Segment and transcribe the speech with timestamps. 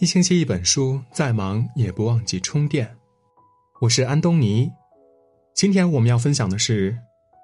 [0.00, 2.96] 一星期一本书，再忙也不忘记充电。
[3.80, 4.68] 我是安东尼，
[5.54, 6.98] 今天我们要分享的是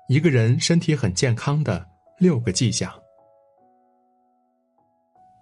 [0.08, 1.86] 一个人身体很健康的
[2.18, 2.92] 六个迹象。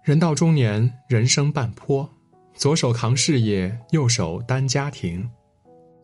[0.03, 2.07] 人到中年，人生半坡，
[2.53, 5.27] 左手扛事业，右手担家庭，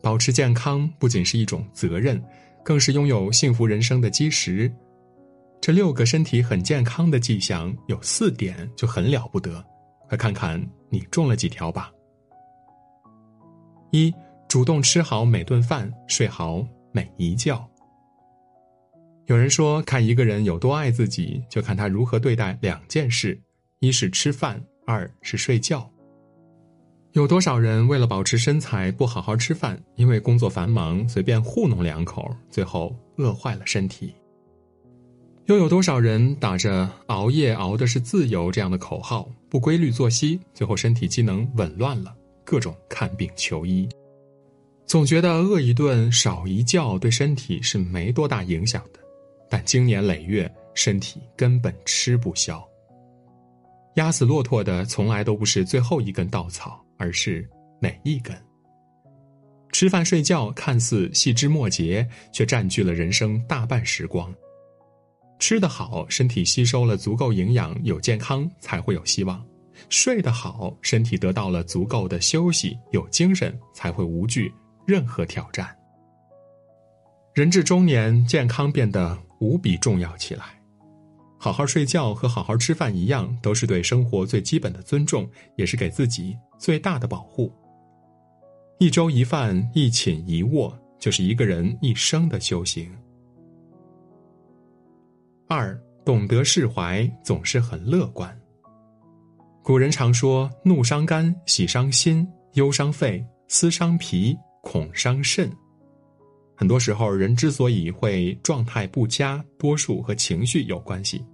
[0.02, 2.20] 保持健康不仅是一种责任，
[2.64, 4.70] 更是拥有幸福人生的基石。
[5.60, 9.64] 这六个身体很健康的迹象有四点就很了不得，
[10.08, 11.92] 快看看你中了几条吧。
[13.90, 14.12] 一，
[14.48, 17.68] 主动吃好每顿饭，睡好每一觉。
[19.26, 23.40] 有人说，看一个人有多爱自己，就看他如何对待两件事：
[23.80, 25.90] 一是吃饭，二是睡觉。
[27.12, 34.14] 有多少人为了保持身材不好好吃饭，因为工作繁忙随便糊弄两口，最后饿坏了身体？
[35.46, 42.12] 又有多少人打着“熬夜熬的是自由”这样的口号，不规律作息，最后身体机能紊乱了，
[42.44, 43.88] 各种看病求医，
[44.86, 48.98] 总觉得饿一顿少一觉对身体是没多大影响的，
[49.48, 52.60] 但经年累月，身体根本吃不消。
[53.94, 57.48] 压死骆驼的从来都不是最后一根稻草，而是
[57.80, 58.36] 每一根？
[59.70, 64.34] 吃饭睡觉看似细枝末节，却占据了人生大半时光。
[65.38, 69.38] 吃得好，身体吸收了足够营养，有健康才会有希望；
[69.90, 74.52] 睡得好，身体得到了足够的休息，有精神才会无惧
[74.86, 75.76] 任何挑战。
[77.34, 80.44] 人至中年，健康变得无比重要起来。
[81.38, 87.52] 好好睡觉和好好吃饭一样，都是对生活最基本的尊重，也是给自己最大的保护。
[88.78, 92.90] 一粥一饭，一寝一卧，就是一个人一生的修行。
[95.48, 98.36] 二懂得释怀，总是很乐观。
[99.62, 105.50] 古人常说：“怒伤肝，喜伤心，忧伤肺，思伤脾，恐伤肾。”
[106.56, 111.24] 很多时候，人之所以会状态不佳，多数和情绪有关系。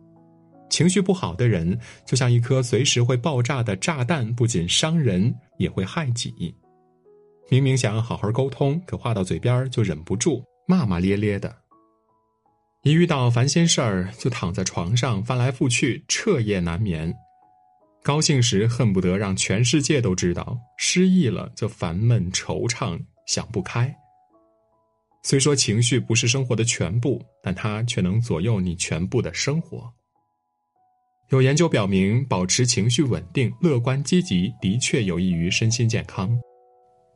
[0.69, 6.55] 情绪不好的人，就像一颗随时会爆炸的炸弹，不仅伤人，也会害己。
[7.51, 11.62] 明明想好好沟通，可话到嘴边就忍不住骂骂咧咧的。
[12.85, 17.15] 一遇到烦心事儿，就躺在床上翻来覆去，彻夜难眠。
[18.03, 23.95] 高兴时恨不得让全世界都知道，失意了就烦闷惆怅，想不开。
[25.23, 29.89] 虽说情绪不是生活的全部，但它却能左右你全部的生活。
[31.29, 36.37] 有研究表明，保持情绪稳定、乐观积极，的确有益于身心健康。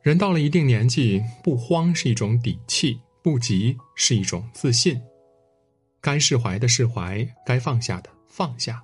[0.01, 4.97] 人到了一定年纪，不慌是一种底气，不急是一种自信。
[6.07, 8.81] 该释怀的释怀，该放下的放下，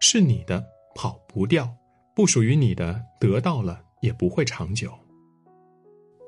[0.00, 1.70] 是你的跑不掉，
[2.16, 4.90] 不属于你的得到了也不会长久。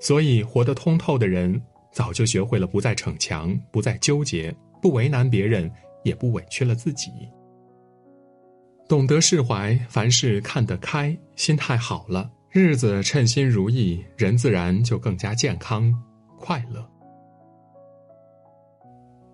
[0.02, 1.58] 所以，活得通透的人，
[1.90, 5.72] 早就学会了不再逞强，不再纠结，不为难别人，
[6.02, 7.10] 也不委屈了自己。
[8.86, 15.90] 懂得释怀，凡事看得开，心态好了，日子称心如意，人自然就更加健康
[16.38, 16.86] 快乐。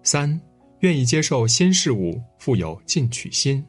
[0.05, 0.41] 三。
[0.81, 3.65] 愿意接受新事物，富有进取心。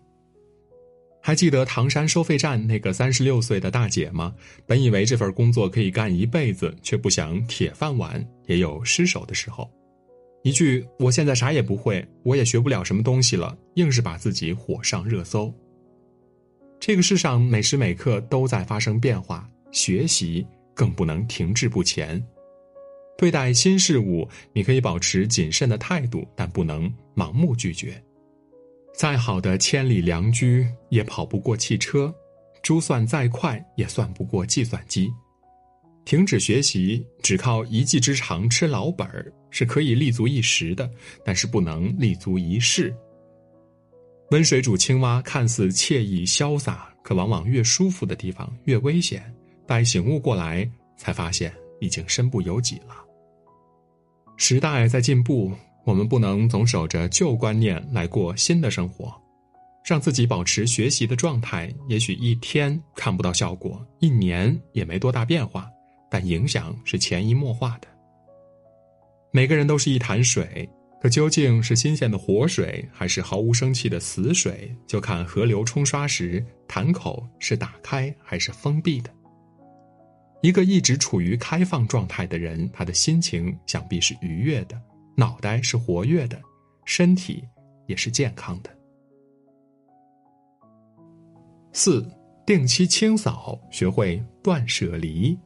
[1.21, 4.33] 还记得唐山收费站那个三十六岁的大姐吗？
[4.65, 9.69] 本以为这份工作可以干一辈子，却不想铁饭碗也有失手的时候。
[10.43, 15.53] 一句“我现在啥也不会，我也学不了什么东西了”，硬是把自己火上热搜。
[16.79, 20.43] 这个世上每时每刻都在发生变化，学习
[20.73, 22.19] 更不能停滞不前。
[23.21, 28.03] 对待新事物，你可以保持谨慎的态度，但不能盲目拒绝。
[28.95, 32.11] 再好的千里良驹也跑不过汽车，
[32.63, 35.07] 珠算再快也算不过计算机。
[36.03, 40.89] 停止学习，只靠一技之长吃老本儿是可以立足一时的，
[41.23, 42.91] 但是不能立足一世。
[44.31, 49.31] 温水煮青蛙看似惬意潇洒，可往往越舒服的地方越危险。
[49.67, 50.67] 待醒悟过来，
[50.97, 52.95] 才发现已经身不由己了。
[54.43, 55.51] 时代在进步，
[55.83, 59.13] 我们不能总守着旧观念来过新的生活，
[59.85, 61.71] 让自己保持学习的状态。
[61.87, 65.69] 也许一天看不到效果，一年也没多大变化，
[66.09, 67.87] 但影响是潜移默化的。
[69.31, 70.67] 每个人都是一潭水，
[70.99, 79.11] 可究竟是新鲜的活水，还是毫无生气的死水，就看河流冲刷时潭口是打开还是封闭的。
[80.41, 84.81] 一个一直处于开放状态的人，他的心情想必是愉悦的，
[85.15, 86.41] 脑袋是活跃的，
[86.85, 87.43] 身体
[87.85, 88.69] 也是健康的。
[91.73, 92.05] 四，
[92.45, 95.37] 定期清扫，学会断舍离。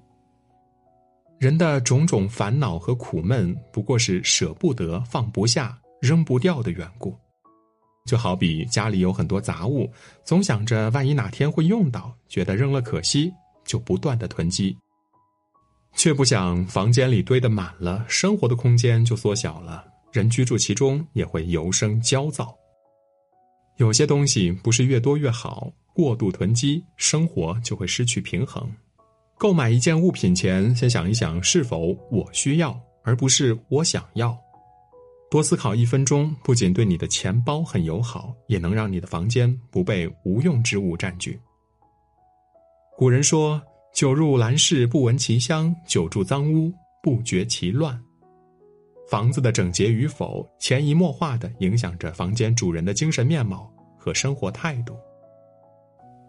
[1.37, 7.13] 人的种种烦恼和苦闷，不过是舍不得、放不下、扔不掉的缘故。
[8.05, 9.91] 就好比家里有很多杂物，
[10.23, 13.33] 总想着万一哪天会用到，觉得扔了可惜，
[13.65, 14.77] 就不断的囤积，
[15.95, 22.55] 却不想房间里堆得满了，生活的空间就缩小了，人居住其中也会油生焦躁。
[23.77, 28.69] 有些东西不是越多越好，过度囤积，生活就会失去平衡。
[29.37, 34.37] 购买一件物品前，先想一想是否我需要，而不是我想要。
[35.29, 41.37] 多思考一分钟，不仅对你的钱包很友好，也能让你的房间不被无用之物占据。
[42.95, 43.61] 古人说
[43.95, 46.69] ：“久入兰室，不闻其香；久住脏屋，
[47.01, 47.97] 不觉其乱。”
[49.09, 54.93] 房子的整洁与否，潜移默化的影响着房间主人的精神面貌和生活态度。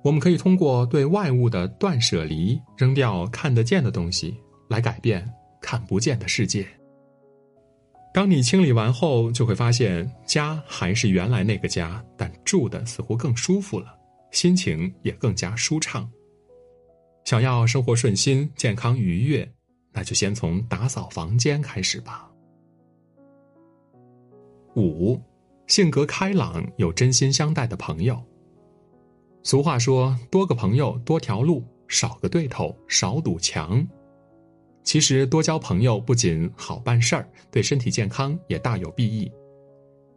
[0.05, 4.33] 我们可以通过对外物的断舍离，扔掉看得见的东西，
[4.69, 5.29] 来改变
[5.61, 6.65] 看不见的世界。
[8.15, 13.99] 当你清理完后，就会发现家还是原来那个家，但住的似乎更舒服了，
[14.31, 16.09] 心情也更加舒畅。
[17.27, 19.53] 想要生活顺心、健康愉悦，
[19.93, 22.31] 那就先从打扫房间开始吧。
[24.77, 25.21] 五，
[25.67, 28.23] 性格开朗、有真心相待的朋友。
[29.43, 33.85] 俗话说：“多个朋友多条路，少个对头少堵墙。”
[34.85, 39.29] 其实，多交朋友不仅好办事儿，对身体健康也大有裨益。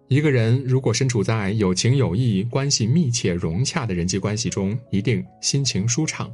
[0.10, 6.28] 一个人如果身处在有情有义、关系密切融洽的人际关系中，一定心情舒畅；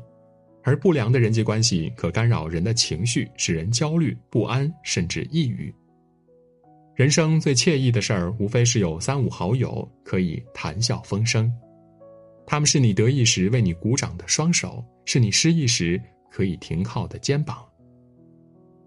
[0.66, 5.74] 而不良的人际关系可干扰人的情绪，使人焦虑不安，甚至抑郁。
[6.96, 11.54] 人生最惬意的事儿，无非是有三五好友可以谈笑风生。
[12.48, 16.02] 他们是你得意时为你鼓掌的双手，是你失意时
[16.32, 17.64] 可以停靠的肩膀。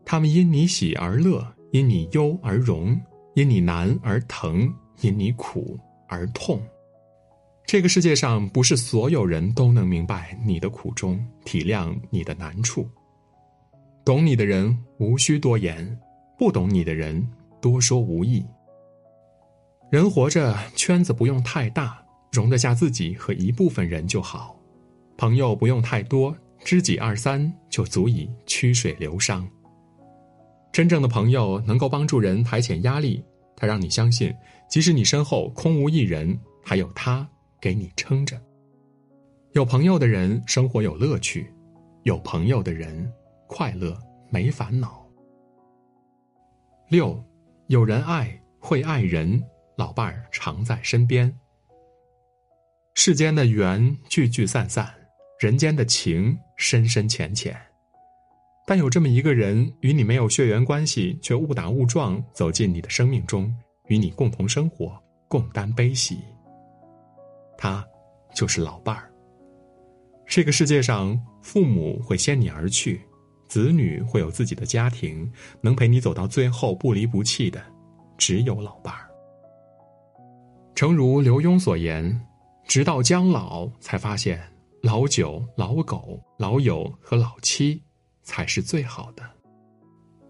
[0.04, 3.00] 他们因你喜而乐，因你忧而荣，
[3.34, 4.68] 因你难而疼，
[5.00, 5.78] 因你苦
[6.08, 6.60] 而痛。
[7.68, 12.88] 这个世界上不是所有人都能明白你的苦衷，体谅你的难处。
[14.06, 16.00] 懂你的人无需多言，
[16.38, 17.22] 不懂你的人
[17.60, 18.42] 多说无益。
[19.90, 22.02] 人活着，圈子不用太大。
[22.32, 24.58] 容得下自己和一部分人就好，
[25.18, 26.34] 朋友不用太多，
[26.64, 29.44] 知己二三就足以曲水流觞。
[30.72, 33.22] 真正的朋友能够帮助人排遣压力，
[33.54, 34.34] 他让你相信，
[34.70, 37.28] 即使你身后空无一人，还有他
[37.60, 38.40] 给你撑着。
[39.52, 41.52] 有朋友的人生活有乐趣，
[42.04, 43.10] 有朋友的人
[43.46, 43.98] 快乐
[44.30, 45.06] 没烦恼。
[46.88, 47.22] 六，
[47.66, 49.42] 有人爱会爱人，
[49.76, 51.34] 老伴儿常在身边。
[52.94, 54.92] 世间的缘聚聚散散，
[55.38, 57.56] 人间的情深深浅浅。
[58.66, 63.54] 但有这么一个人，与你没有血缘关系，却误打误撞走进你的生命中，
[63.86, 66.18] 与你共同生活，共担悲喜。
[67.58, 67.86] 他，
[68.34, 69.12] 就是老伴儿。
[70.26, 73.02] 这个世界上，父母会先你而去，
[73.48, 77.60] 子女会有自己的家庭，能陪你走到最后不离不弃的，
[78.16, 79.10] 只有老伴儿。
[80.74, 82.18] 诚如刘墉所言。
[82.68, 84.38] 直到将老，才发现
[84.82, 87.82] 老酒、老狗、老友和老妻
[88.22, 89.22] 才是最好的。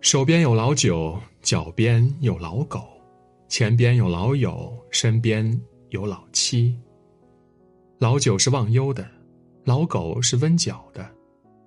[0.01, 2.87] 手边有老酒，脚边有老狗，
[3.49, 6.79] 前边有老友，身边有老妻。
[7.99, 9.05] 老酒是忘忧的，
[9.65, 11.05] 老狗是温脚的，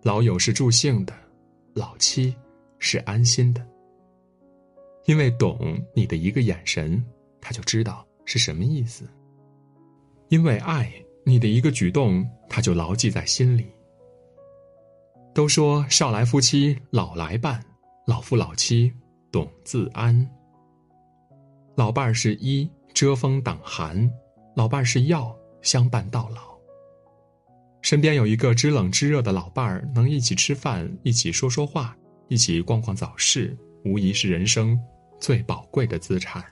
[0.01, 1.13] 老友是助兴的，
[1.73, 2.33] 老妻
[2.79, 3.65] 是安心的。
[5.07, 7.03] 因为懂你的一个眼神，
[7.41, 9.03] 他就知道是什么意思。
[10.29, 10.89] 因为爱
[11.25, 13.65] 你的一个举动，他就牢记在心里。
[15.33, 17.61] 都说少来夫妻老来伴，
[18.07, 18.89] 老夫老妻
[19.33, 20.25] 懂自安。
[21.75, 24.09] 老伴儿是衣遮风挡寒，
[24.55, 26.41] 老伴儿是药相伴到老。
[27.81, 31.95] 身边有一个知冷知热的老伴儿，能一起吃饭，一起说说话，
[32.27, 34.79] 一起逛逛早市，无疑是人生
[35.19, 36.43] 最宝贵的资产。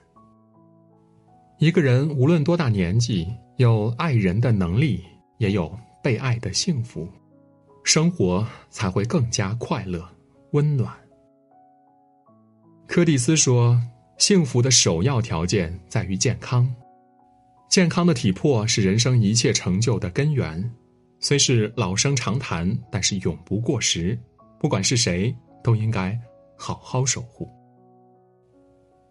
[1.58, 3.28] 一个人无论多大年纪。
[3.56, 5.04] 有爱人的能力，
[5.36, 7.06] 也有被爱的幸福，
[7.84, 10.02] 生活才会更加快乐、
[10.52, 10.90] 温暖。
[12.86, 13.78] 柯蒂斯说
[14.16, 16.74] ：“幸福的首要条件在于健康，
[17.70, 20.70] 健康的体魄是人生一切成就的根源。
[21.20, 24.18] 虽是老生常谈，但是永不过时。
[24.58, 26.18] 不管是谁，都应该
[26.56, 27.48] 好好守护。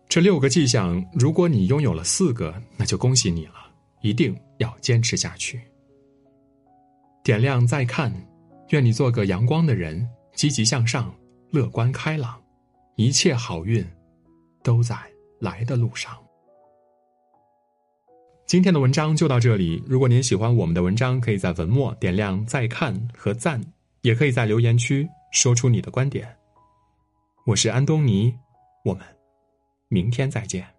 [0.09, 3.53] 这六个迹象，如果你拥有了四个，那就恭喜你了。”
[4.01, 5.59] 一定要坚持下去。
[7.23, 8.13] 点亮再看，
[8.69, 11.13] 愿你做个阳光的人，积极向上，
[11.51, 12.41] 乐观开朗，
[12.95, 13.85] 一切好运
[14.63, 14.97] 都在
[15.39, 16.17] 来的路上。
[18.49, 19.83] 今天的文章就到这里。
[19.85, 23.61] 如果您喜欢我们的文章，可以在文末点亮再看和赞，
[24.01, 26.35] 也可以在留言区说出你的观点。
[27.45, 28.33] 我是安东尼，
[28.85, 29.05] 我们
[29.87, 30.78] 明天再见。